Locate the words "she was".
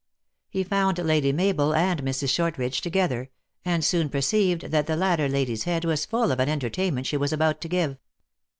7.05-7.31